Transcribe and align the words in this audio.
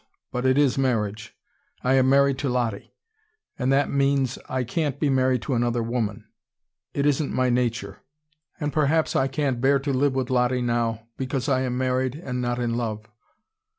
But 0.31 0.47
it 0.47 0.57
is 0.57 0.79
marriage. 0.79 1.37
I 1.83 1.93
am 1.93 2.09
married 2.09 2.39
to 2.39 2.49
Lottie. 2.49 2.95
And 3.59 3.71
that 3.71 3.91
means 3.91 4.39
I 4.49 4.63
can't 4.63 4.99
be 4.99 5.11
married 5.11 5.43
to 5.43 5.53
another 5.53 5.83
woman. 5.83 6.25
It 6.91 7.05
isn't 7.05 7.31
my 7.31 7.51
nature. 7.51 7.99
And 8.59 8.73
perhaps 8.73 9.15
I 9.15 9.27
can't 9.27 9.61
bear 9.61 9.77
to 9.77 9.93
live 9.93 10.15
with 10.15 10.31
Lottie 10.31 10.63
now, 10.63 11.03
because 11.17 11.47
I 11.47 11.61
am 11.61 11.77
married 11.77 12.15
and 12.15 12.41
not 12.41 12.57
in 12.57 12.75
love. 12.77 13.05